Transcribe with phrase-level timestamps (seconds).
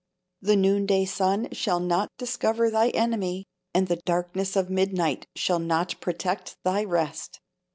[0.41, 5.59] The noon day sun shall not discover thy enemy, and the darkness of midnight shall
[5.59, 7.39] not protect thy rest.